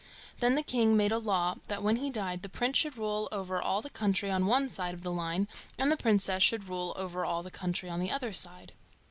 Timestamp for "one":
4.47-4.71